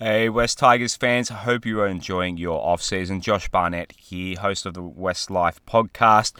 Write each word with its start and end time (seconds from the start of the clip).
Hey, 0.00 0.28
West 0.28 0.58
Tigers 0.58 0.96
fans, 0.96 1.30
I 1.30 1.34
hope 1.34 1.64
you 1.64 1.78
are 1.80 1.86
enjoying 1.86 2.36
your 2.36 2.60
off 2.60 2.82
season. 2.82 3.20
Josh 3.20 3.48
Barnett 3.48 3.92
here, 3.96 4.36
host 4.36 4.66
of 4.66 4.74
the 4.74 4.82
West 4.82 5.30
Life 5.30 5.64
podcast. 5.66 6.32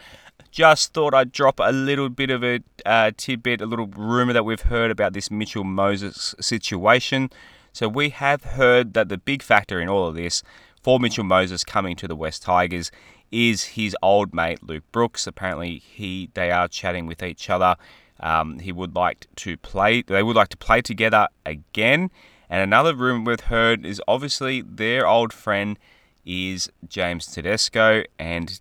Just 0.50 0.92
thought 0.92 1.14
I'd 1.14 1.30
drop 1.30 1.60
a 1.60 1.70
little 1.70 2.08
bit 2.08 2.30
of 2.30 2.42
a 2.42 2.58
uh, 2.84 3.12
tidbit, 3.16 3.60
a 3.60 3.66
little 3.66 3.86
rumor 3.86 4.32
that 4.32 4.44
we've 4.44 4.62
heard 4.62 4.90
about 4.90 5.12
this 5.12 5.30
Mitchell 5.30 5.62
Moses 5.62 6.34
situation. 6.40 7.30
So, 7.72 7.88
we 7.88 8.08
have 8.10 8.42
heard 8.42 8.92
that 8.94 9.08
the 9.08 9.18
big 9.18 9.40
factor 9.40 9.80
in 9.80 9.88
all 9.88 10.08
of 10.08 10.16
this 10.16 10.42
for 10.82 10.98
Mitchell 10.98 11.22
Moses 11.22 11.62
coming 11.62 11.94
to 11.94 12.08
the 12.08 12.16
West 12.16 12.42
Tigers 12.42 12.90
is 13.30 13.62
his 13.62 13.96
old 14.02 14.34
mate 14.34 14.64
Luke 14.64 14.84
Brooks. 14.90 15.28
Apparently, 15.28 15.78
he 15.78 16.28
they 16.34 16.50
are 16.50 16.66
chatting 16.66 17.06
with 17.06 17.22
each 17.22 17.48
other. 17.48 17.76
Um, 18.18 18.58
he 18.58 18.72
would 18.72 18.96
like 18.96 19.28
to 19.36 19.56
play. 19.56 20.02
They 20.02 20.24
would 20.24 20.34
like 20.34 20.48
to 20.48 20.56
play 20.56 20.82
together 20.82 21.28
again. 21.46 22.10
And 22.54 22.62
another 22.62 22.94
rumor 22.94 23.30
we've 23.30 23.40
heard 23.40 23.84
is 23.84 24.00
obviously 24.06 24.62
their 24.62 25.08
old 25.08 25.32
friend 25.32 25.76
is 26.24 26.70
James 26.86 27.26
Tedesco, 27.26 28.04
and 28.16 28.60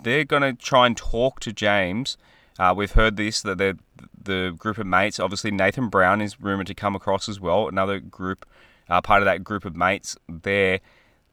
they're 0.00 0.22
going 0.22 0.42
to 0.42 0.52
try 0.52 0.86
and 0.86 0.96
talk 0.96 1.40
to 1.40 1.52
James. 1.52 2.16
Uh, 2.56 2.72
we've 2.76 2.92
heard 2.92 3.16
this 3.16 3.42
that 3.42 3.58
the 3.58 3.76
the 4.22 4.54
group 4.56 4.78
of 4.78 4.86
mates, 4.86 5.18
obviously 5.18 5.50
Nathan 5.50 5.88
Brown 5.88 6.20
is 6.20 6.40
rumored 6.40 6.68
to 6.68 6.74
come 6.74 6.94
across 6.94 7.28
as 7.28 7.40
well. 7.40 7.66
Another 7.66 7.98
group, 7.98 8.46
uh, 8.88 9.00
part 9.00 9.22
of 9.22 9.24
that 9.24 9.42
group 9.42 9.64
of 9.64 9.74
mates 9.74 10.16
there. 10.28 10.78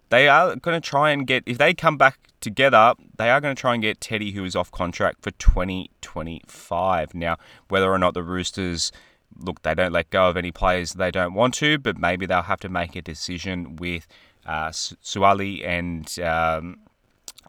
They 0.10 0.28
are 0.28 0.56
going 0.56 0.82
to 0.82 0.90
try 0.90 1.12
and 1.12 1.28
get, 1.28 1.44
if 1.46 1.60
they 1.60 1.76
come 1.76 1.96
back 1.96 2.18
together, 2.42 2.96
they 3.20 3.30
are 3.30 3.40
going 3.40 3.56
to 3.56 3.62
try 3.62 3.76
and 3.76 3.84
get 3.84 4.02
Teddy, 4.02 4.32
who 4.32 4.44
is 4.44 4.56
off 4.56 4.72
contract 4.72 5.22
for 5.22 5.30
2025. 5.30 7.14
Now, 7.14 7.38
whether 7.68 7.92
or 7.92 8.00
not 8.00 8.16
the 8.16 8.24
Roosters 8.24 8.92
look, 9.42 9.62
they 9.62 9.74
don't 9.74 9.92
let 9.92 10.10
go 10.10 10.30
of 10.30 10.38
any 10.38 10.52
players 10.52 10.94
they 10.94 11.12
don't 11.12 11.34
want 11.34 11.54
to, 11.56 11.78
but 11.78 11.98
maybe 11.98 12.26
they'll 12.26 12.42
have 12.44 12.60
to 12.62 12.70
make 12.70 12.96
a 12.96 13.02
decision 13.02 13.76
with 13.76 14.08
uh, 14.46 14.70
Suaalii 14.70 15.66
and 15.66 16.20
um, 16.20 16.80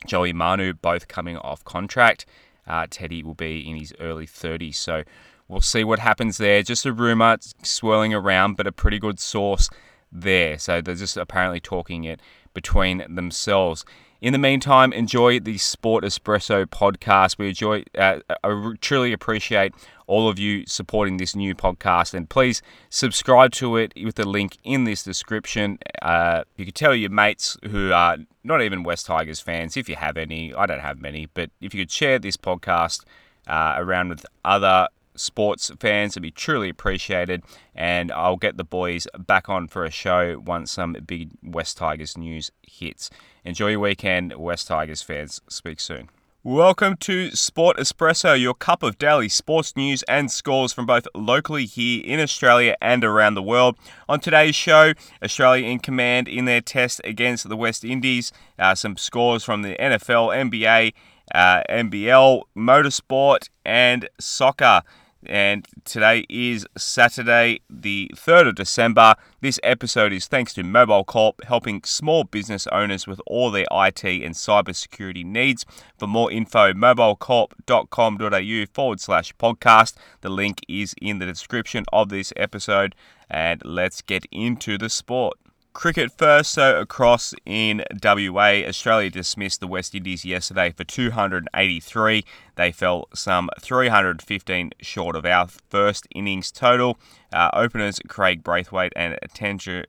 Joey 0.06 0.33
Manu 0.33 0.73
both 0.73 1.09
coming 1.09 1.37
off 1.37 1.65
contract. 1.65 2.27
Uh, 2.67 2.87
Teddy 2.89 3.23
will 3.23 3.34
be 3.34 3.69
in 3.69 3.77
his 3.77 3.92
early 4.00 4.27
30s, 4.27 4.77
so 4.77 5.03
we'll 5.48 5.61
see 5.61 5.84
what 5.84 5.98
happens 5.98 6.39
there. 6.39 6.62
Just 6.62 6.87
a 6.87 6.92
rumor 6.92 7.39
swirling 7.62 8.15
around, 8.15 8.56
but 8.56 8.67
a 8.67 8.72
pretty 8.72 8.98
good 8.98 9.19
source 9.19 9.69
there. 10.12 10.59
So 10.59 10.81
they're 10.81 10.95
just 10.95 11.17
apparently 11.17 11.61
talking 11.61 12.05
it 12.05 12.20
between 12.55 13.05
themselves. 13.15 13.84
In 14.20 14.34
the 14.34 14.39
meantime, 14.39 14.93
enjoy 14.93 15.41
the 15.41 15.56
Sport 15.56 16.05
Espresso 16.05 16.67
podcast. 16.67 17.39
We 17.39 17.48
enjoy, 17.48 17.84
uh, 17.97 18.20
I 18.45 18.75
truly 18.81 19.15
appreciate 19.15 19.72
all 20.11 20.28
of 20.28 20.39
you 20.39 20.64
supporting 20.66 21.16
this 21.16 21.36
new 21.36 21.55
podcast, 21.55 22.14
and 22.14 22.28
please 22.28 22.61
subscribe 22.89 23.53
to 23.53 23.77
it 23.77 23.92
with 24.05 24.16
the 24.16 24.28
link 24.28 24.58
in 24.64 24.84
this 24.84 25.05
description. 25.05 25.78
Uh, 26.03 26.42
you 26.56 26.64
can 26.64 26.75
tell 26.75 26.94
your 26.94 27.11
mates 27.11 27.56
who 27.70 27.92
are 27.92 28.19
not 28.42 28.61
even 28.61 28.83
West 28.83 29.06
Tigers 29.06 29.41
fans, 29.41 29.77
if 29.77 29.88
you 29.88 29.97
have 29.97 30.16
any. 30.16 30.53
I 30.53 30.66
don't 30.66 30.81
have 30.81 31.00
many, 31.00 31.27
but 31.33 31.50
if 31.61 31.75
you 31.75 31.83
could 31.83 31.92
share 31.92 32.19
this 32.19 32.36
podcast 32.36 33.05
uh, 33.47 33.75
around 33.77 34.08
with 34.08 34.27
other 34.44 34.88
sports 35.14 35.70
fans. 35.78 36.12
It'd 36.12 36.22
be 36.22 36.31
truly 36.31 36.69
appreciated. 36.69 37.42
And 37.75 38.11
I'll 38.11 38.36
get 38.36 38.56
the 38.56 38.64
boys 38.64 39.06
back 39.19 39.48
on 39.48 39.69
for 39.69 39.84
a 39.84 39.91
show 39.91 40.38
once 40.44 40.72
some 40.72 40.97
big 41.06 41.31
West 41.42 41.77
Tigers 41.77 42.16
news 42.16 42.50
hits. 42.62 43.11
Enjoy 43.44 43.69
your 43.69 43.81
weekend, 43.81 44.34
West 44.36 44.66
Tigers 44.69 45.03
fans. 45.03 45.41
Speak 45.48 45.81
soon. 45.81 46.08
Welcome 46.43 46.97
to 47.01 47.33
Sport 47.33 47.77
Espresso, 47.77 48.41
your 48.41 48.55
cup 48.55 48.83
of 48.83 48.97
daily 48.97 49.29
sports 49.29 49.77
news 49.77 50.03
and 50.05 50.31
scores 50.31 50.73
from 50.73 50.87
both 50.87 51.07
locally 51.15 51.67
here 51.67 52.03
in 52.03 52.19
Australia 52.19 52.77
and 52.81 53.05
around 53.05 53.35
the 53.35 53.43
world. 53.43 53.77
On 54.09 54.19
today's 54.19 54.55
show, 54.55 54.95
Australia 55.23 55.67
in 55.67 55.81
command 55.81 56.29
in 56.29 56.47
their 56.47 56.63
test 56.63 57.03
against 57.05 57.47
the 57.51 57.59
West 57.59 57.85
Indies. 57.85 58.33
Uh, 58.59 58.75
some 58.75 58.97
scores 58.97 59.45
from 59.45 59.61
the 59.61 59.77
NFL, 59.79 60.35
NBA, 60.35 60.95
uh, 61.35 61.63
NBL, 61.69 62.45
motorsport, 62.57 63.50
and 63.67 64.09
soccer 64.19 64.81
and 65.26 65.66
today 65.84 66.25
is 66.28 66.66
Saturday, 66.76 67.60
the 67.69 68.10
3rd 68.14 68.48
of 68.48 68.54
December. 68.54 69.14
This 69.41 69.60
episode 69.62 70.12
is 70.12 70.26
thanks 70.26 70.54
to 70.54 70.62
Mobile 70.62 71.04
Corp, 71.04 71.44
helping 71.44 71.82
small 71.84 72.25
business 72.25 72.66
owners 72.69 73.06
with 73.06 73.20
all 73.26 73.50
their 73.50 73.66
IT 73.70 74.04
and 74.04 74.34
cybersecurity 74.34 75.25
needs. 75.25 75.66
For 75.98 76.06
more 76.06 76.31
info, 76.32 76.72
mobilecorp.com.au 76.72 78.66
forward 78.72 79.00
slash 79.00 79.34
podcast. 79.36 79.94
The 80.20 80.31
link 80.31 80.60
is 80.69 80.94
in 81.00 81.19
the 81.19 81.26
description 81.26 81.84
of 81.92 82.08
this 82.08 82.32
episode, 82.37 82.94
and 83.28 83.60
let's 83.64 84.02
get 84.02 84.26
into 84.31 84.78
the 84.78 84.88
sport. 84.88 85.40
Cricket 85.72 86.10
first, 86.10 86.50
so 86.50 86.81
across 86.81 87.32
in 87.47 87.84
WA, 88.03 88.64
Australia 88.66 89.08
dismissed 89.08 89.60
the 89.60 89.69
West 89.69 89.94
Indies 89.94 90.25
yesterday 90.25 90.70
for 90.70 90.82
283. 90.82 92.25
They 92.56 92.72
fell 92.72 93.08
some 93.14 93.48
315 93.60 94.72
short 94.81 95.14
of 95.14 95.25
our 95.25 95.47
first 95.47 96.08
innings 96.12 96.50
total. 96.50 96.98
Uh, 97.32 97.50
openers 97.53 98.00
Kraigg 98.08 98.42
Brathwaite 98.42 98.91
and 98.97 99.16
Tanger, 99.32 99.84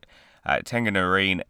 uh, 0.46 0.60
Tanganarine 0.60 1.42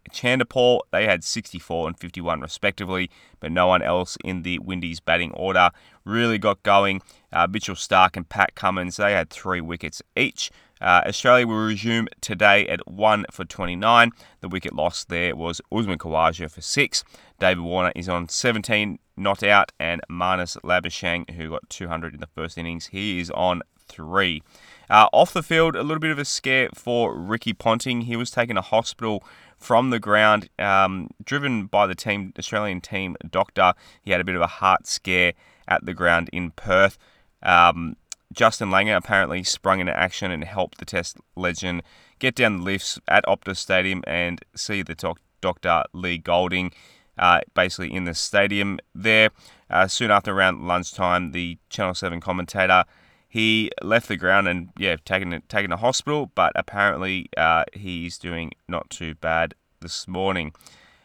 they 0.91 1.05
had 1.05 1.23
64 1.25 1.87
and 1.89 1.99
51 1.99 2.39
respectively, 2.39 3.09
but 3.41 3.51
no 3.51 3.67
one 3.67 3.81
else 3.81 4.17
in 4.23 4.43
the 4.43 4.59
Windies 4.59 5.01
batting 5.01 5.31
order 5.33 5.71
really 6.05 6.37
got 6.37 6.63
going. 6.63 7.01
Uh, 7.33 7.47
Mitchell 7.51 7.75
Starc 7.75 8.15
and 8.15 8.27
Pat 8.27 8.55
Cummins, 8.55 8.95
they 8.95 9.11
had 9.11 9.29
three 9.29 9.61
wickets 9.61 10.01
each. 10.15 10.51
Uh, 10.81 11.01
Australia 11.05 11.45
will 11.45 11.57
resume 11.57 12.07
today 12.21 12.67
at 12.67 12.87
1 12.87 13.25
for 13.31 13.45
29. 13.45 14.11
The 14.41 14.49
wicket 14.49 14.73
loss 14.73 15.03
there 15.03 15.35
was 15.35 15.61
Usman 15.71 15.99
Khawaja 15.99 16.49
for 16.49 16.61
6. 16.61 17.03
David 17.39 17.63
Warner 17.63 17.91
is 17.95 18.09
on 18.09 18.27
17 18.27 18.99
not 19.17 19.43
out, 19.43 19.71
and 19.79 20.01
Marnus 20.09 20.57
Labuschagne, 20.63 21.29
who 21.31 21.49
got 21.49 21.69
200 21.69 22.13
in 22.13 22.19
the 22.19 22.27
first 22.27 22.57
innings, 22.57 22.87
he 22.87 23.19
is 23.19 23.29
on 23.31 23.61
3. 23.87 24.41
Uh, 24.89 25.07
off 25.13 25.33
the 25.33 25.43
field, 25.43 25.75
a 25.75 25.83
little 25.83 25.99
bit 25.99 26.11
of 26.11 26.19
a 26.19 26.25
scare 26.25 26.69
for 26.73 27.15
Ricky 27.15 27.53
Ponting. 27.53 28.01
He 28.01 28.15
was 28.15 28.31
taken 28.31 28.55
to 28.55 28.61
hospital 28.61 29.23
from 29.57 29.89
the 29.89 29.99
ground, 29.99 30.49
um, 30.57 31.09
driven 31.23 31.65
by 31.65 31.87
the 31.87 31.95
team 31.95 32.33
Australian 32.37 32.81
team 32.81 33.15
doctor. 33.29 33.73
He 34.01 34.11
had 34.11 34.19
a 34.19 34.23
bit 34.23 34.35
of 34.35 34.41
a 34.41 34.47
heart 34.47 34.87
scare 34.87 35.33
at 35.67 35.85
the 35.85 35.93
ground 35.93 36.29
in 36.33 36.51
Perth. 36.51 36.97
Um, 37.43 37.95
Justin 38.31 38.69
Langer 38.69 38.97
apparently 38.97 39.43
sprung 39.43 39.79
into 39.79 39.95
action 39.95 40.31
and 40.31 40.43
helped 40.43 40.77
the 40.77 40.85
Test 40.85 41.17
legend 41.35 41.83
get 42.19 42.35
down 42.35 42.59
the 42.59 42.63
lifts 42.63 42.99
at 43.07 43.25
Optus 43.25 43.57
Stadium 43.57 44.03
and 44.07 44.43
see 44.55 44.81
the 44.81 44.95
doc- 44.95 45.19
doctor 45.41 45.83
Leigh 45.93 46.17
Golding 46.17 46.71
uh, 47.17 47.41
basically 47.53 47.93
in 47.93 48.05
the 48.05 48.15
stadium 48.15 48.79
there. 48.95 49.29
Uh, 49.69 49.87
soon 49.87 50.11
after 50.11 50.31
around 50.31 50.67
lunchtime, 50.67 51.31
the 51.31 51.57
Channel 51.69 51.93
7 51.93 52.19
commentator 52.19 52.83
he 53.31 53.71
left 53.81 54.09
the 54.09 54.17
ground 54.17 54.49
and 54.49 54.71
yeah, 54.77 54.97
taken 55.05 55.41
taken 55.47 55.69
to 55.69 55.77
hospital, 55.77 56.29
but 56.35 56.51
apparently 56.53 57.29
uh, 57.37 57.63
he's 57.71 58.17
doing 58.17 58.51
not 58.67 58.89
too 58.89 59.15
bad 59.15 59.55
this 59.79 60.05
morning. 60.05 60.53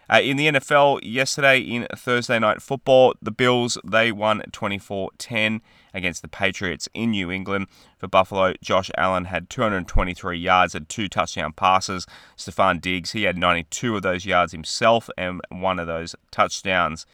Uh, 0.09 0.21
in 0.21 0.37
the 0.37 0.47
NFL 0.47 1.01
yesterday 1.03 1.59
in 1.59 1.87
Thursday 1.97 2.39
night 2.39 2.63
football, 2.63 3.15
the 3.21 3.33
Bills 3.33 3.77
they 3.85 4.13
won 4.13 4.43
24-10 4.53 5.61
against 5.93 6.23
the 6.23 6.29
Patriots 6.29 6.89
in 6.95 7.11
New 7.11 7.31
England. 7.31 7.67
For 7.99 8.07
Buffalo, 8.07 8.55
Josh 8.63 8.91
Allen 8.97 9.25
had 9.25 9.51
223 9.51 10.39
yards 10.39 10.75
and 10.75 10.89
two 10.89 11.09
touchdown 11.09 11.53
passes. 11.53 12.07
Stefon 12.37 12.81
Diggs 12.81 13.13
he 13.13 13.25
had 13.25 13.37
92 13.37 13.97
of 13.97 14.03
those 14.03 14.25
yards 14.25 14.53
himself 14.53 15.11
and 15.19 15.41
one 15.49 15.81
of 15.81 15.89
those 15.89 16.15
touchdowns. 16.31 17.05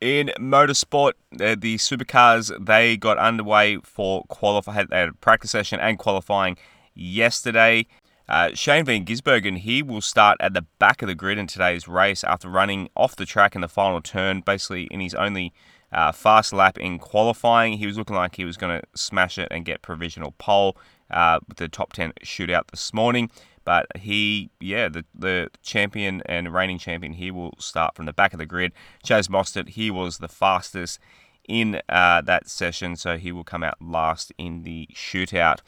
In 0.00 0.32
motorsport, 0.38 1.12
uh, 1.34 1.54
the 1.58 1.76
supercars 1.76 2.52
they 2.64 2.96
got 2.96 3.18
underway 3.18 3.76
for 3.84 4.24
qualify. 4.24 4.72
Had 4.72 4.90
a 4.90 5.12
practice 5.20 5.50
session 5.50 5.78
and 5.78 5.98
qualifying 5.98 6.56
yesterday. 6.94 7.86
Uh, 8.30 8.54
Shane 8.54 8.84
Van 8.84 9.04
Gisbergen, 9.04 9.58
he 9.58 9.82
will 9.82 10.00
start 10.00 10.36
at 10.38 10.54
the 10.54 10.62
back 10.78 11.02
of 11.02 11.08
the 11.08 11.16
grid 11.16 11.36
in 11.36 11.48
today's 11.48 11.88
race 11.88 12.22
after 12.22 12.48
running 12.48 12.88
off 12.94 13.16
the 13.16 13.26
track 13.26 13.56
in 13.56 13.60
the 13.60 13.68
final 13.68 14.00
turn, 14.00 14.40
basically 14.40 14.84
in 14.84 15.00
his 15.00 15.14
only 15.14 15.52
uh, 15.92 16.12
fast 16.12 16.52
lap 16.52 16.78
in 16.78 17.00
qualifying. 17.00 17.78
He 17.78 17.86
was 17.86 17.98
looking 17.98 18.14
like 18.14 18.36
he 18.36 18.44
was 18.44 18.56
going 18.56 18.80
to 18.80 18.86
smash 18.94 19.36
it 19.36 19.48
and 19.50 19.64
get 19.64 19.82
provisional 19.82 20.32
pole 20.38 20.76
uh, 21.10 21.40
with 21.48 21.56
the 21.56 21.66
top 21.66 21.92
10 21.92 22.12
shootout 22.24 22.70
this 22.70 22.94
morning. 22.94 23.32
But 23.64 23.86
he, 23.98 24.50
yeah, 24.60 24.88
the, 24.88 25.04
the 25.12 25.50
champion 25.62 26.22
and 26.26 26.54
reigning 26.54 26.78
champion, 26.78 27.14
he 27.14 27.32
will 27.32 27.54
start 27.58 27.96
from 27.96 28.06
the 28.06 28.12
back 28.12 28.32
of 28.32 28.38
the 28.38 28.46
grid. 28.46 28.70
Chaz 29.04 29.28
Mostert, 29.28 29.70
he 29.70 29.90
was 29.90 30.18
the 30.18 30.28
fastest 30.28 31.00
in 31.48 31.82
uh, 31.88 32.20
that 32.20 32.48
session, 32.48 32.94
so 32.94 33.18
he 33.18 33.32
will 33.32 33.42
come 33.42 33.64
out 33.64 33.82
last 33.82 34.32
in 34.38 34.62
the 34.62 34.88
shootout. 34.94 35.58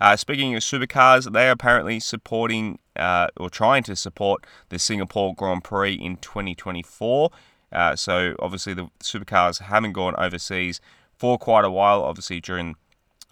Uh, 0.00 0.16
speaking 0.16 0.54
of 0.54 0.62
supercars, 0.62 1.30
they 1.32 1.48
are 1.48 1.52
apparently 1.52 2.00
supporting 2.00 2.78
uh, 2.96 3.26
or 3.36 3.50
trying 3.50 3.82
to 3.82 3.94
support 3.94 4.46
the 4.70 4.78
Singapore 4.78 5.34
Grand 5.34 5.62
Prix 5.64 5.94
in 5.94 6.16
2024. 6.16 7.30
Uh, 7.72 7.94
so 7.94 8.34
obviously 8.40 8.74
the 8.74 8.88
supercars 9.00 9.60
haven't 9.60 9.92
gone 9.92 10.14
overseas 10.16 10.80
for 11.12 11.38
quite 11.38 11.64
a 11.64 11.70
while. 11.70 12.02
Obviously 12.02 12.40
during 12.40 12.76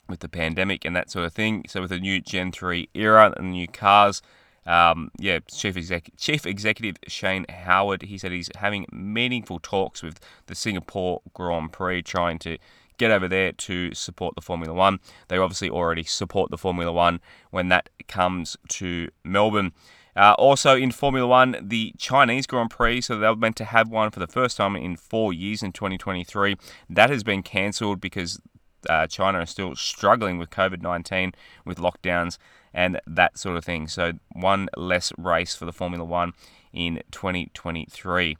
with 0.08 0.20
the 0.20 0.28
pandemic 0.28 0.84
and 0.84 0.94
that 0.94 1.10
sort 1.10 1.24
of 1.24 1.32
thing. 1.32 1.64
So 1.68 1.82
with 1.82 1.90
the 1.90 1.98
new 1.98 2.20
Gen 2.20 2.52
3 2.52 2.88
era 2.94 3.32
and 3.36 3.48
the 3.48 3.50
new 3.52 3.68
cars, 3.68 4.22
Um, 4.66 5.10
yeah, 5.18 5.38
chief 5.50 5.78
exec- 5.78 6.10
chief 6.18 6.44
executive 6.44 6.96
Shane 7.08 7.46
Howard. 7.48 8.02
He 8.02 8.18
said 8.18 8.32
he's 8.32 8.50
having 8.56 8.84
meaningful 8.92 9.58
talks 9.60 10.02
with 10.02 10.20
the 10.46 10.54
Singapore 10.54 11.22
Grand 11.32 11.72
Prix, 11.72 12.02
trying 12.02 12.38
to 12.40 12.58
get 12.98 13.10
over 13.10 13.28
there 13.28 13.52
to 13.52 13.94
support 13.94 14.34
the 14.34 14.42
Formula 14.42 14.74
One. 14.74 14.98
They 15.28 15.38
obviously 15.38 15.70
already 15.70 16.04
support 16.04 16.50
the 16.50 16.58
Formula 16.58 16.92
One 16.92 17.20
when 17.50 17.68
that 17.68 17.88
comes 18.06 18.56
to 18.68 19.08
Melbourne. 19.24 19.72
Uh, 20.16 20.34
also 20.36 20.76
in 20.76 20.90
Formula 20.90 21.26
One, 21.26 21.56
the 21.62 21.94
Chinese 21.96 22.46
Grand 22.46 22.70
Prix, 22.70 23.02
so 23.02 23.16
they 23.16 23.28
were 23.28 23.36
meant 23.36 23.56
to 23.56 23.64
have 23.64 23.88
one 23.88 24.10
for 24.10 24.18
the 24.18 24.26
first 24.26 24.56
time 24.56 24.74
in 24.74 24.96
four 24.96 25.32
years 25.32 25.62
in 25.62 25.72
2023. 25.72 26.56
That 26.90 27.08
has 27.08 27.22
been 27.22 27.42
cancelled 27.42 28.00
because 28.00 28.40
uh, 28.88 29.06
China 29.06 29.40
is 29.40 29.50
still 29.50 29.76
struggling 29.76 30.38
with 30.38 30.50
COVID 30.50 30.82
19, 30.82 31.32
with 31.64 31.78
lockdowns 31.78 32.36
and 32.74 33.00
that 33.06 33.38
sort 33.38 33.56
of 33.56 33.64
thing. 33.64 33.88
So, 33.88 34.12
one 34.32 34.68
less 34.76 35.12
race 35.16 35.54
for 35.54 35.64
the 35.64 35.72
Formula 35.72 36.04
One 36.04 36.32
in 36.72 37.00
2023. 37.10 38.36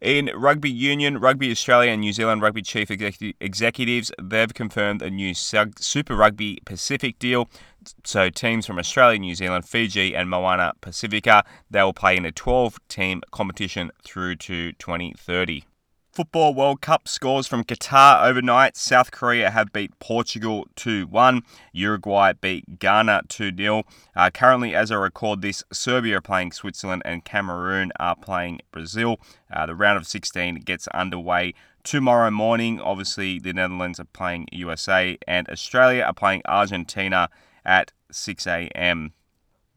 In 0.00 0.30
rugby 0.34 0.70
union, 0.70 1.18
Rugby 1.18 1.50
Australia 1.50 1.92
and 1.92 2.02
New 2.02 2.12
Zealand 2.12 2.42
rugby 2.42 2.60
chief 2.60 2.90
executives, 2.90 4.12
they've 4.22 4.52
confirmed 4.52 5.00
a 5.00 5.08
new 5.08 5.32
Super 5.32 6.14
Rugby 6.14 6.58
Pacific 6.66 7.18
deal. 7.18 7.48
So 8.04 8.28
teams 8.28 8.66
from 8.66 8.78
Australia, 8.78 9.18
New 9.18 9.34
Zealand, 9.34 9.66
Fiji, 9.66 10.14
and 10.14 10.28
Moana 10.28 10.74
Pacifica, 10.82 11.44
they 11.70 11.82
will 11.82 11.94
play 11.94 12.16
in 12.16 12.26
a 12.26 12.32
12-team 12.32 13.22
competition 13.30 13.90
through 14.04 14.36
to 14.36 14.72
2030. 14.72 15.64
Football 16.16 16.54
World 16.54 16.80
Cup 16.80 17.08
scores 17.08 17.46
from 17.46 17.62
Qatar 17.62 18.24
overnight. 18.24 18.74
South 18.74 19.10
Korea 19.10 19.50
have 19.50 19.70
beat 19.70 19.98
Portugal 19.98 20.66
2 20.74 21.08
1. 21.08 21.42
Uruguay 21.72 22.32
beat 22.32 22.78
Ghana 22.78 23.24
2 23.28 23.54
0. 23.54 23.82
Uh, 24.16 24.30
currently, 24.30 24.74
as 24.74 24.90
I 24.90 24.94
record 24.94 25.42
this, 25.42 25.62
Serbia 25.70 26.16
are 26.16 26.22
playing 26.22 26.52
Switzerland 26.52 27.02
and 27.04 27.22
Cameroon 27.22 27.92
are 28.00 28.16
playing 28.16 28.60
Brazil. 28.72 29.20
Uh, 29.52 29.66
the 29.66 29.74
round 29.74 29.98
of 29.98 30.06
16 30.06 30.60
gets 30.60 30.88
underway 30.88 31.52
tomorrow 31.84 32.30
morning. 32.30 32.80
Obviously, 32.80 33.38
the 33.38 33.52
Netherlands 33.52 34.00
are 34.00 34.04
playing 34.04 34.46
USA 34.52 35.18
and 35.28 35.46
Australia 35.50 36.02
are 36.02 36.14
playing 36.14 36.40
Argentina 36.46 37.28
at 37.62 37.92
6 38.10 38.46
a.m. 38.46 39.12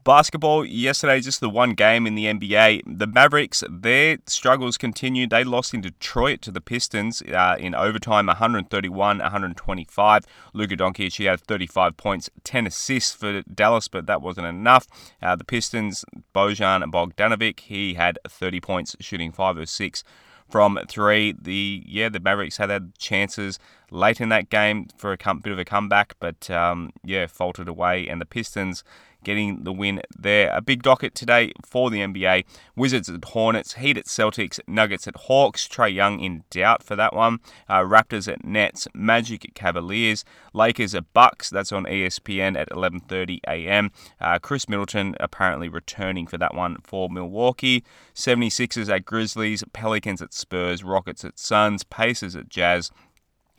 Basketball 0.02 0.64
yesterday, 0.64 1.20
just 1.20 1.40
the 1.40 1.50
one 1.50 1.74
game 1.74 2.06
in 2.06 2.14
the 2.14 2.24
NBA. 2.24 2.82
The 2.86 3.06
Mavericks, 3.06 3.62
their 3.68 4.18
struggles 4.26 4.78
continued. 4.78 5.28
They 5.28 5.44
lost 5.44 5.74
in 5.74 5.82
Detroit 5.82 6.40
to 6.42 6.50
the 6.50 6.60
Pistons 6.60 7.22
uh, 7.22 7.56
in 7.58 7.74
overtime, 7.74 8.26
131 8.26 9.18
125. 9.18 10.26
Luka 10.54 10.76
Doncic, 10.76 11.16
he 11.16 11.24
had 11.24 11.40
35 11.40 11.96
points, 11.98 12.30
10 12.44 12.66
assists 12.66 13.14
for 13.14 13.42
Dallas, 13.42 13.88
but 13.88 14.06
that 14.06 14.22
wasn't 14.22 14.46
enough. 14.46 14.86
Uh, 15.20 15.36
the 15.36 15.44
Pistons, 15.44 16.04
Bojan 16.34 16.82
Bogdanovic, 16.90 17.60
he 17.60 17.94
had 17.94 18.18
30 18.26 18.60
points, 18.60 18.96
shooting 19.00 19.32
5 19.32 19.58
or 19.58 19.66
6 19.66 20.04
from 20.48 20.78
three. 20.88 21.32
The 21.40 21.82
yeah, 21.86 22.08
the 22.08 22.20
Mavericks 22.20 22.56
had 22.56 22.70
had 22.70 22.96
chances 22.98 23.58
late 23.90 24.20
in 24.20 24.28
that 24.30 24.50
game 24.50 24.88
for 24.96 25.12
a 25.12 25.34
bit 25.36 25.52
of 25.52 25.58
a 25.58 25.64
comeback, 25.64 26.14
but 26.18 26.50
um, 26.50 26.90
yeah, 27.04 27.26
faltered 27.26 27.68
away. 27.68 28.08
And 28.08 28.20
the 28.20 28.26
Pistons 28.26 28.82
getting 29.24 29.64
the 29.64 29.72
win 29.72 30.00
there. 30.16 30.50
A 30.54 30.60
big 30.60 30.82
docket 30.82 31.14
today 31.14 31.52
for 31.64 31.90
the 31.90 32.00
NBA. 32.00 32.44
Wizards 32.76 33.08
at 33.08 33.24
Hornets, 33.24 33.74
Heat 33.74 33.96
at 33.96 34.06
Celtics, 34.06 34.60
Nuggets 34.66 35.06
at 35.06 35.16
Hawks. 35.16 35.68
Trae 35.68 35.92
Young 35.92 36.20
in 36.20 36.44
doubt 36.50 36.82
for 36.82 36.96
that 36.96 37.14
one. 37.14 37.40
Uh, 37.68 37.80
Raptors 37.80 38.30
at 38.30 38.44
Nets, 38.44 38.88
Magic 38.94 39.44
at 39.44 39.54
Cavaliers, 39.54 40.24
Lakers 40.52 40.94
at 40.94 41.12
Bucks. 41.12 41.50
That's 41.50 41.72
on 41.72 41.84
ESPN 41.84 42.56
at 42.56 42.68
11:30 42.70 43.40
a.m. 43.46 43.90
Uh, 44.20 44.38
Khris 44.38 44.68
Middleton 44.68 45.14
apparently 45.20 45.68
returning 45.68 46.26
for 46.26 46.38
that 46.38 46.54
one 46.54 46.78
for 46.82 47.08
Milwaukee. 47.08 47.84
76ers 48.14 48.88
at 48.88 49.04
Grizzlies, 49.04 49.64
Pelicans 49.72 50.22
at 50.22 50.32
Spurs, 50.32 50.82
Rockets 50.84 51.24
at 51.24 51.38
Suns, 51.38 51.84
Pacers 51.84 52.36
at 52.36 52.48
Jazz, 52.48 52.90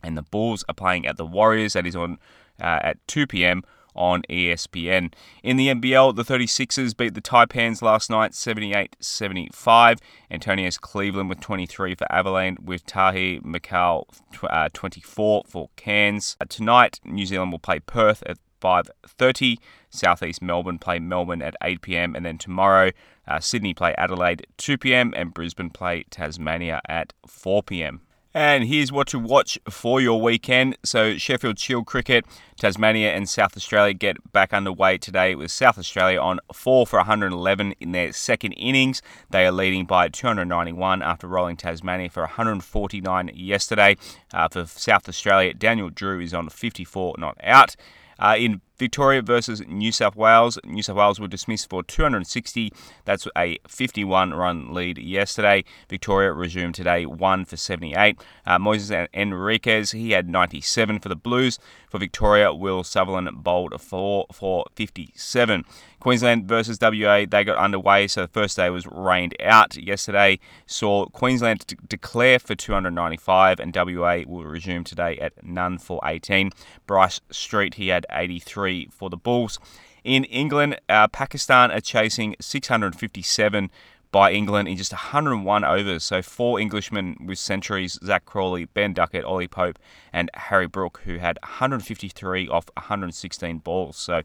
and 0.03 0.17
the 0.17 0.23
Bulls 0.23 0.63
are 0.67 0.75
playing 0.75 1.05
at 1.05 1.17
the 1.17 1.25
Warriors. 1.25 1.73
That 1.73 1.85
is 1.85 1.95
on 1.95 2.17
uh, 2.59 2.79
at 2.83 3.07
2 3.07 3.27
p.m 3.27 3.63
on 3.95 4.23
ESPN. 4.23 5.13
In 5.43 5.57
the 5.57 5.67
NBL, 5.67 6.15
the 6.15 6.23
36ers 6.23 6.95
beat 6.95 7.13
the 7.13 7.21
Taipans 7.21 7.81
last 7.81 8.09
night 8.09 8.33
78 8.33 8.95
75. 8.99 9.99
Antonius 10.29 10.77
Cleveland 10.77 11.29
with 11.29 11.39
23 11.39 11.95
for 11.95 12.11
Adelaide, 12.11 12.59
with 12.67 12.85
Tahjere 12.85 13.41
McCall 13.41 14.05
uh, 14.49 14.69
24 14.73 15.43
for 15.47 15.69
Cairns. 15.75 16.38
Uh, 16.39 16.45
tonight, 16.47 16.99
New 17.03 17.25
Zealand 17.25 17.51
will 17.51 17.59
play 17.59 17.79
Perth 17.79 18.23
at 18.25 18.38
5.30. 18.61 19.57
Southeast 19.89 20.41
Melbourne 20.41 20.79
play 20.79 20.99
Melbourne 20.99 21.41
at 21.41 21.55
8 21.61 21.81
p.m. 21.81 22.15
And 22.15 22.25
then 22.25 22.37
tomorrow, 22.37 22.91
uh, 23.27 23.39
Sydney 23.39 23.73
play 23.73 23.94
Adelaide 23.97 24.47
2 24.57 24.77
p.m. 24.77 25.13
and 25.15 25.33
Brisbane 25.33 25.69
play 25.69 26.05
Tasmania 26.09 26.81
at 26.87 27.13
4 27.27 27.63
p.m. 27.63 28.01
And 28.33 28.63
here's 28.63 28.94
what 28.94 29.07
to 29.07 29.19
watch 29.19 29.60
for 29.69 30.00
your 30.00 30.22
weekend. 30.22 30.78
So, 30.83 31.18
Sheffield 31.18 31.60
Shield 31.60 31.86
cricket, 31.86 32.25
Tasmania 32.57 33.13
and 33.13 33.28
South 33.28 33.57
Australia 33.57 33.94
get 33.94 34.31
back 34.31 34.54
underway 34.54 34.98
today 34.98 35.36
with 35.36 35.51
South 35.51 35.78
Australia 35.78 36.18
on 36.18 36.39
4 36.54 36.88
for 36.88 36.98
111 36.98 37.74
in 37.81 37.92
their 37.92 38.13
second 38.13 38.54
innings. 38.54 39.01
They 39.30 39.45
are 39.45 39.51
leading 39.51 39.86
by 39.86 40.07
291 40.07 41.01
after 41.01 41.28
rolling 41.28 41.57
Tasmania 41.57 42.10
for 42.10 42.22
149 42.22 43.31
yesterday. 43.33 43.98
Uh, 44.33 44.48
for 44.48 44.66
South 44.66 45.10
Australia, 45.10 45.54
Daniel 45.54 45.89
Drew 45.89 46.22
is 46.22 46.33
on 46.33 46.48
54 46.48 47.16
not 47.18 47.38
out. 47.44 47.75
Uh, 48.18 48.36
in 48.38 48.62
Victoria 48.81 49.22
versus 49.22 49.62
New 49.68 49.92
South 49.92 50.16
Wales, 50.16 50.57
New 50.66 50.81
South 50.81 50.95
Wales 50.95 51.19
were 51.19 51.28
dismissed 51.28 51.69
for 51.69 51.83
260. 51.83 52.74
That's 53.06 53.28
a 53.38 53.60
51 53.68 54.33
run 54.33 54.74
lead 54.74 54.98
yesterday. 54.98 55.63
Victoria 55.88 56.33
resumed 56.33 56.74
today, 56.74 57.06
1 57.06 57.45
for 57.45 57.57
78. 57.57 58.19
Uh, 58.44 58.57
Moises 58.57 59.07
Henriques, 59.13 59.94
he 59.94 60.13
had 60.13 60.28
97 60.28 60.98
for 60.98 61.10
the 61.10 61.16
Blues. 61.16 61.60
For 61.92 62.00
Victoria, 62.00 62.56
Will 62.56 62.83
Sutherland 62.83 63.44
bowled 63.44 63.80
4 63.80 64.25
for 64.33 64.66
57. 64.74 65.63
Queensland 66.01 66.48
versus 66.48 66.80
WA, 66.81 67.25
they 67.30 67.44
got 67.44 67.57
underway, 67.57 68.07
so 68.07 68.21
the 68.21 68.27
first 68.27 68.57
day 68.57 68.69
was 68.71 68.88
rained 68.88 69.36
out 69.39 69.77
yesterday. 69.77 70.39
Saw 70.65 71.06
Queensland 71.06 71.75
declare 71.88 72.39
for 72.39 72.56
295, 72.56 73.59
and 73.59 73.75
WA 73.75 74.24
will 74.27 74.44
resume 74.44 74.83
today 74.83 75.18
at 75.19 75.45
none 75.45 75.77
for 75.77 76.01
18. 76.03 76.50
Bryce 76.88 77.21
Street, 77.30 77.75
he 77.75 77.89
had 77.89 78.07
83 78.12 78.89
for 78.92 79.12
the 79.12 79.15
Bulls. 79.15 79.59
In 80.03 80.24
England, 80.24 80.81
uh, 80.89 81.07
Pakistan 81.07 81.71
are 81.71 81.80
chasing 81.80 82.36
657 82.42 83.69
by 84.12 84.31
England 84.31 84.68
in 84.68 84.77
just 84.77 84.92
101 84.92 85.63
overs. 85.63 86.04
So 86.04 86.23
four 86.23 86.59
Englishmen 86.59 87.16
with 87.28 87.37
centuries: 87.37 87.99
Zak 88.04 88.25
Crawley, 88.25 88.66
Ben 88.66 88.94
Duckett, 88.94 89.23
Ollie 89.23 89.47
Pope, 89.47 89.78
and 90.11 90.31
Harry 90.33 90.68
Brook, 90.68 91.02
who 91.06 91.19
had 91.19 91.37
153 91.44 92.47
off 92.49 92.66
116 92.75 93.59
balls. 93.59 93.97
So 93.97 94.23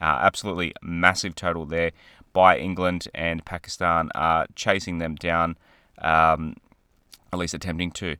uh, 0.00 0.18
absolutely 0.20 0.72
massive 0.82 1.34
total 1.34 1.66
there 1.66 1.92
by 2.32 2.58
England 2.58 3.08
and 3.14 3.44
Pakistan 3.44 4.10
are 4.14 4.46
chasing 4.54 4.98
them 4.98 5.14
down, 5.14 5.56
um, 5.98 6.56
at 7.32 7.38
least 7.38 7.54
attempting 7.54 7.90
to. 7.92 8.16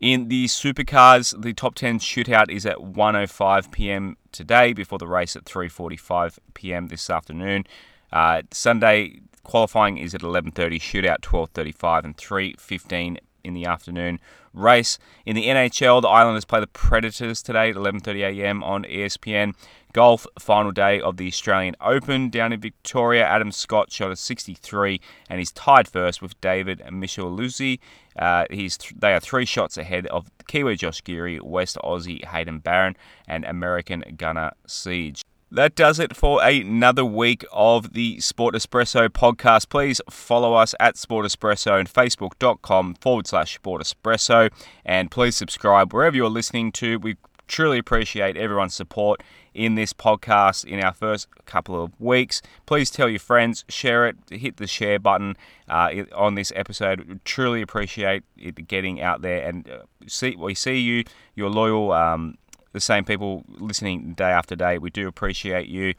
In 0.00 0.28
the 0.28 0.46
supercars, 0.46 1.40
the 1.40 1.52
top 1.52 1.76
10 1.76 2.00
shootout 2.00 2.50
is 2.50 2.66
at 2.66 2.78
1:05 2.78 3.70
p.m. 3.70 4.16
today 4.32 4.72
before 4.72 4.98
the 4.98 5.06
race 5.06 5.36
at 5.36 5.44
3:45 5.44 6.38
p.m. 6.54 6.88
this 6.88 7.08
afternoon. 7.08 7.64
Uh, 8.12 8.42
Sunday 8.50 9.20
qualifying 9.44 9.98
is 9.98 10.14
at 10.14 10.22
11:30, 10.22 10.80
shootout 10.80 11.20
12:35 11.20 12.04
and 12.04 12.16
3:15 12.16 13.18
in 13.44 13.54
the 13.54 13.64
afternoon 13.64 14.20
race. 14.52 14.98
In 15.24 15.36
the 15.36 15.46
NHL, 15.46 16.02
the 16.02 16.08
Islanders 16.08 16.44
play 16.44 16.60
the 16.60 16.66
Predators 16.66 17.42
today 17.42 17.70
at 17.70 17.76
11:30 17.76 18.40
a.m. 18.40 18.62
on 18.62 18.84
ESPN. 18.84 19.54
Golf, 19.92 20.26
final 20.38 20.72
day 20.72 21.00
of 21.00 21.16
the 21.16 21.26
Australian 21.26 21.76
Open 21.80 22.30
down 22.30 22.52
in 22.52 22.60
Victoria. 22.60 23.24
Adam 23.24 23.52
Scott 23.52 23.92
shot 23.92 24.10
a 24.10 24.16
63 24.16 25.00
and 25.28 25.38
he's 25.38 25.52
tied 25.52 25.88
first 25.88 26.22
with 26.22 26.40
David 26.40 26.80
Micheluzzi. 26.90 27.78
Uh, 28.18 28.44
he's 28.50 28.76
th- 28.76 28.94
they 28.98 29.14
are 29.14 29.20
three 29.20 29.44
shots 29.44 29.76
ahead 29.76 30.06
of 30.08 30.30
Kiwi 30.46 30.76
Josh 30.76 31.02
Geary, 31.02 31.40
West 31.40 31.76
Aussie 31.82 32.24
Hayden 32.24 32.58
Barron, 32.58 32.96
and 33.26 33.44
American 33.44 34.04
Gunnar 34.16 34.52
Siege. 34.66 35.22
That 35.52 35.74
does 35.74 35.98
it 35.98 36.16
for 36.16 36.42
another 36.42 37.04
week 37.04 37.44
of 37.52 37.92
the 37.92 38.18
Sport 38.20 38.54
Espresso 38.54 39.10
podcast. 39.10 39.68
Please 39.68 40.00
follow 40.08 40.54
us 40.54 40.74
at 40.80 40.96
Sport 40.96 41.26
Espresso 41.26 41.78
and 41.78 41.92
facebook.com 41.92 42.94
forward 42.94 43.26
slash 43.26 43.56
Sport 43.56 43.82
Espresso. 43.82 44.50
And 44.82 45.10
please 45.10 45.36
subscribe 45.36 45.92
wherever 45.92 46.16
you're 46.16 46.30
listening 46.30 46.72
to. 46.72 46.98
We 46.98 47.16
truly 47.52 47.78
appreciate 47.78 48.34
everyone's 48.36 48.74
support 48.74 49.22
in 49.52 49.74
this 49.74 49.92
podcast 49.92 50.64
in 50.64 50.80
our 50.82 50.94
first 50.94 51.28
couple 51.44 51.80
of 51.84 51.92
weeks. 52.00 52.40
Please 52.64 52.90
tell 52.90 53.10
your 53.10 53.20
friends, 53.20 53.64
share 53.68 54.06
it, 54.08 54.16
hit 54.30 54.56
the 54.56 54.66
share 54.66 54.98
button 54.98 55.36
uh, 55.68 55.90
on 56.16 56.34
this 56.34 56.50
episode. 56.56 57.20
Truly 57.26 57.60
appreciate 57.60 58.22
it 58.38 58.66
getting 58.66 59.02
out 59.02 59.20
there. 59.20 59.46
And 59.46 59.68
uh, 59.68 59.82
see, 60.06 60.34
we 60.34 60.54
see 60.54 60.78
you, 60.78 61.04
your 61.34 61.50
loyal. 61.50 61.92
Um, 61.92 62.38
the 62.72 62.80
same 62.80 63.04
people 63.04 63.44
listening 63.48 64.14
day 64.14 64.30
after 64.30 64.56
day. 64.56 64.78
We 64.78 64.88
do 64.88 65.06
appreciate 65.06 65.68
you. 65.68 65.92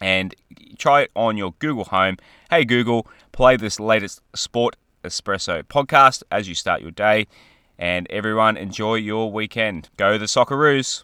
and 0.00 0.34
try 0.78 1.02
it 1.02 1.10
on 1.14 1.36
your 1.36 1.54
Google 1.58 1.84
Home. 1.84 2.16
Hey 2.50 2.64
Google, 2.64 3.06
play 3.32 3.56
this 3.56 3.78
latest 3.78 4.20
Sport 4.34 4.76
Espresso 5.04 5.62
podcast 5.62 6.22
as 6.30 6.48
you 6.48 6.54
start 6.54 6.82
your 6.82 6.90
day. 6.90 7.26
And 7.80 8.06
everyone, 8.10 8.58
enjoy 8.58 8.96
your 8.96 9.32
weekend. 9.32 9.88
Go 9.96 10.18
the 10.18 10.26
Socceroos. 10.26 11.02